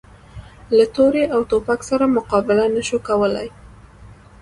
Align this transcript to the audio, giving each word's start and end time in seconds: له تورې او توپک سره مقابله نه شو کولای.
له 0.77 0.85
تورې 0.95 1.23
او 1.33 1.41
توپک 1.51 1.79
سره 1.89 2.13
مقابله 2.17 2.65
نه 2.75 2.81
شو 2.87 2.97
کولای. 3.07 3.49